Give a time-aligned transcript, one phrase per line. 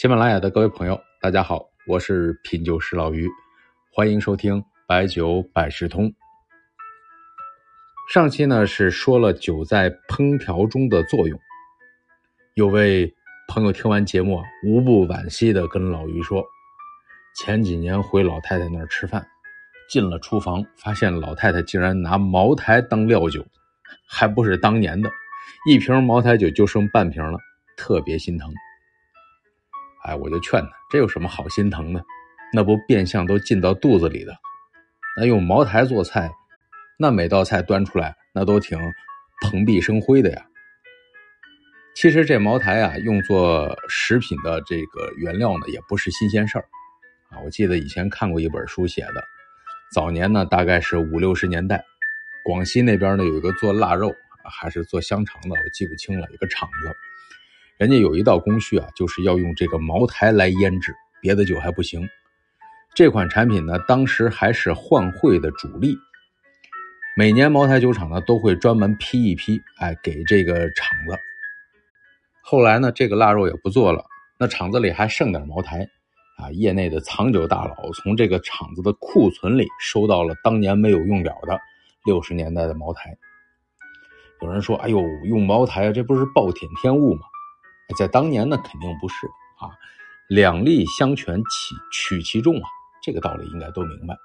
[0.00, 3.28] 喜马拉雅的各位朋友，大家好，我是品酒师老于，
[3.92, 6.08] 欢迎收听白酒百事通。
[8.14, 11.36] 上期呢是说了酒在烹调中的作用，
[12.54, 13.12] 有位
[13.48, 16.46] 朋友听完节目啊，无不惋惜的跟老于说，
[17.34, 19.26] 前几年回老太太那儿吃饭，
[19.90, 23.44] 进了厨房，发现老太太竟然拿茅台当料酒，
[24.08, 25.10] 还不是当年的，
[25.68, 27.40] 一瓶茅台酒就剩半瓶了，
[27.76, 28.48] 特别心疼。
[30.08, 32.02] 哎，我就劝他，这有什么好心疼的？
[32.54, 34.34] 那不变相都进到肚子里的。
[35.18, 36.30] 那用茅台做菜，
[36.98, 38.78] 那每道菜端出来，那都挺
[39.42, 40.46] 蓬荜生辉的呀。
[41.94, 46.64] 其实这茅台啊，用作食品的这个原料呢，也不是新鲜事儿
[47.28, 47.40] 啊。
[47.44, 49.22] 我记得以前看过一本书写的，
[49.92, 51.84] 早年呢，大概是五六十年代，
[52.46, 54.14] 广西那边呢有一个做腊肉
[54.58, 56.96] 还是做香肠的，我记不清了，一个厂子。
[57.78, 62.08] 人家有一道工序啊，就是要用这个茅台来腌制，别的酒还不行。
[62.92, 65.96] 这款产品呢，当时还是换汇的主力。
[67.16, 71.16] 每年茅台酒厂呢都会专门批一批，哎，给这个厂子。
[72.42, 74.04] 后来呢，这个腊肉也不做了，
[74.40, 75.88] 那厂子里还剩点茅台，
[76.36, 81.56] 啊，业内的藏酒大佬从这个厂子的库存里收到了当年没有用了的
[82.04, 83.16] 六十年代的茅台。
[84.42, 87.20] 有人说：“哎呦，用茅台，这不是暴殄天物吗？”
[87.96, 89.26] 在当年呢，肯定不是
[89.58, 89.70] 啊，
[90.28, 92.68] 两利相权取取其重啊，
[93.02, 94.16] 这个道理应该都明白。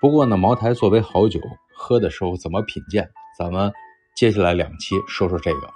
[0.00, 1.40] 不过呢，茅台作为好酒，
[1.74, 3.72] 喝的时候怎么品鉴，咱们
[4.14, 5.70] 接下来两期说说这个。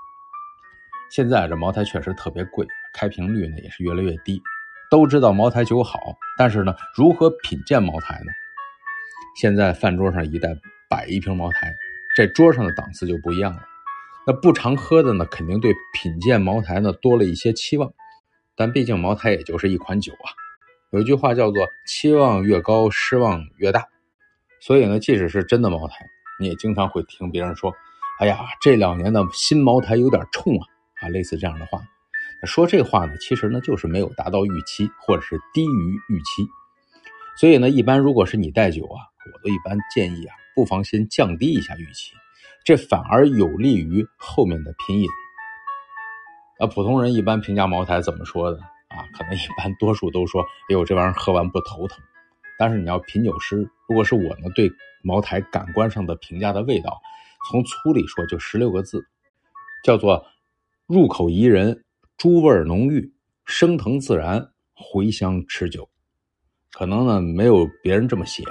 [1.11, 4.43] 现在这茅台确实特别贵，开瓶率呢也是越来越低。
[4.91, 5.99] 都知道茅台酒好，
[6.37, 8.33] 但是呢，如何品鉴茅台呢？
[9.41, 11.75] 现在饭桌上一旦摆一瓶茅台，
[12.15, 13.63] 这桌上的档次就不一样了。
[14.27, 17.93] 那不常喝的呢，肯定对品鉴茅台呢多了一些期望，
[18.57, 20.35] 但毕竟茅台也就是一款酒啊。
[20.91, 23.85] 有一句话叫做“期望越高，失望越大”，
[24.61, 26.07] 所以呢，即使是真的茅台，
[26.41, 27.73] 你也经常会听别人说
[28.19, 30.67] ：“哎呀，这两年的新茅台有点冲啊！”
[31.03, 31.81] 啊，类似这样的话。
[32.45, 36.47] 说这话呢，其实呢就是没有达到预期，或者是低于预期。
[37.39, 38.99] 所以呢，一般如果是你带酒啊，
[39.33, 42.15] 我都一般建议啊，不妨先降低一下预期。
[42.67, 45.09] 这反而有利于后面的品饮。
[46.59, 49.07] 啊，普通人一般评价茅台怎么说的啊？
[49.17, 51.97] 可能一般多数都说：“哎呦，这玩意儿喝完不头疼。”
[52.59, 54.69] 但是你要品酒师，如果是我呢，对
[55.05, 57.01] 茅台感官上的评价的味道，
[57.49, 59.07] 从粗里说就十六个字，
[59.85, 60.27] 叫做
[60.89, 61.85] 入口宜人，
[62.17, 65.89] 诸味浓郁，升腾自然，回香持久。
[66.73, 68.43] 可能呢没有别人这么写。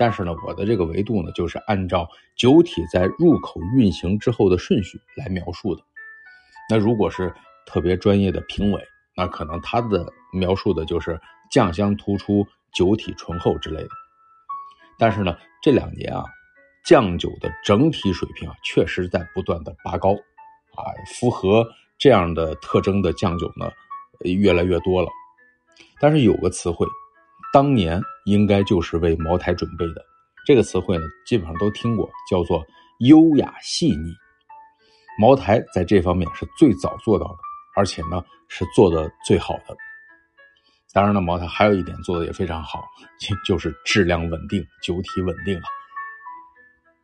[0.00, 5.82] 但是呢，我的这个维度呢，就是按照酒体在入口运行之后的顺序来描述的。
[6.70, 7.34] 那如果是
[7.66, 8.82] 特别专业的评委，
[9.14, 13.90] 那可能他的描述的就是酱香突出、酒体醇厚之类的。
[14.98, 16.24] 但是呢，这两年啊，
[16.82, 20.80] 酱酒的整体水平啊，确实在不断的拔高，啊，
[21.12, 21.62] 符合
[21.98, 23.70] 这样的特征的酱酒呢，
[24.24, 25.10] 越来越多了。
[26.00, 26.86] 但是有个词汇。
[27.52, 30.04] 当年应该就是为茅台准备的，
[30.46, 32.64] 这个词汇呢，基本上都听过，叫做
[33.00, 34.14] 优雅细腻。
[35.18, 37.38] 茅台在这方面是最早做到的，
[37.76, 39.76] 而且呢是做的最好的。
[40.92, 42.84] 当然了，茅台还有一点做的也非常好，
[43.44, 45.64] 就是质量稳定，酒体稳定啊。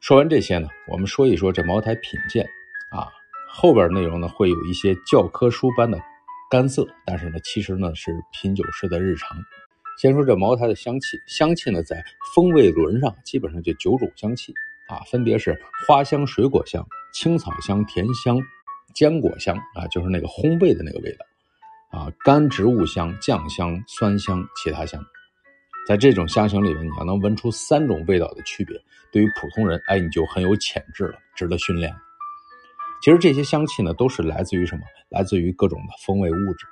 [0.00, 2.46] 说完这些呢，我们说一说这茅台品鉴
[2.92, 3.08] 啊，
[3.50, 6.00] 后边内容呢会有一些教科书般的
[6.48, 9.36] 干涩，但是呢，其实呢是品酒师的日常。
[9.98, 14.52] 先说这茅台的香气，香气呢，在风味轮上基本上就九种香气
[14.88, 18.38] 啊，分别是花香、水果香、青草香、甜香、
[18.94, 25.02] 坚果香啊，就是那个烘焙的那个味道啊，干植物香、酱香、酸香、其他香。
[25.86, 28.76] 在这种香型里面，你要能闻出三种味道的区别，
[29.12, 31.94] 对于普通人，哎，你就很有潜质了，值得训练。
[33.00, 34.82] 其实这些香气呢，都是来自于什么？
[35.08, 36.66] 来自于各种的风味物质，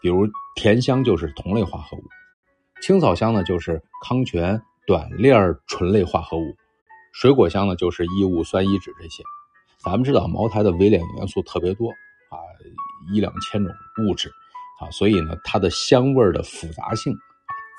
[0.00, 2.04] 比如甜香就是同类化合物。
[2.80, 6.56] 青草香呢，就是康泉短链醇类化合物；
[7.12, 9.22] 水果香呢，就是异物酸乙酯这些。
[9.78, 12.40] 咱们知道茅台的微量元素特别多啊，
[13.12, 13.72] 一两千种
[14.02, 14.30] 物质
[14.80, 17.14] 啊，所以呢，它的香味的复杂性、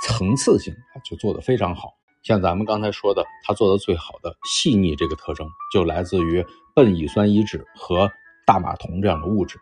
[0.03, 0.71] 层次性，
[1.03, 1.89] 就做得非常好。
[2.21, 6.45] 像咱们刚才说的，它做的最好的细腻这个特征，就来自于
[6.75, 8.11] 苯乙酸乙酯和
[8.45, 9.59] 大马酮这样的物质。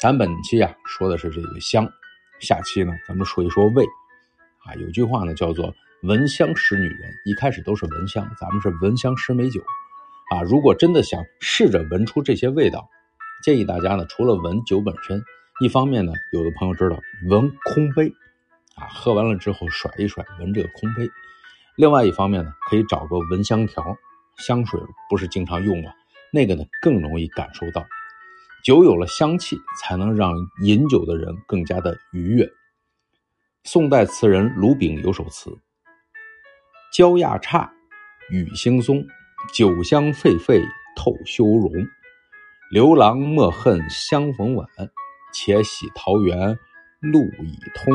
[0.00, 1.88] 咱本期啊说的是这个香，
[2.40, 3.84] 下期呢咱们说一说味。
[4.68, 5.74] 啊，有句话呢，叫做
[6.04, 7.14] “闻香识女人”。
[7.24, 9.62] 一开始都是闻香，咱们是闻香识美酒。
[10.30, 12.86] 啊，如果真的想试着闻出这些味道，
[13.42, 15.24] 建议大家呢，除了闻酒本身，
[15.62, 17.00] 一方面呢，有的朋友知道
[17.30, 18.12] 闻空杯，
[18.76, 21.06] 啊，喝完了之后甩一甩，闻这个空杯；
[21.74, 23.96] 另外一方面呢，可以找个闻香条，
[24.36, 24.78] 香水
[25.08, 25.90] 不是经常用吗？
[26.30, 27.86] 那个呢更容易感受到。
[28.62, 32.46] 酒有了香气，才能让饮酒的人更加的愉悦。
[33.64, 35.58] 宋代词人卢炳有首词
[36.92, 37.68] ：“蕉亚姹，
[38.30, 39.06] 雨惺忪，
[39.54, 40.62] 酒香沸沸
[40.96, 41.70] 透羞容。
[42.70, 44.66] 刘郎莫恨相逢晚。”
[45.30, 46.58] 且喜桃源
[47.00, 47.94] 路已通。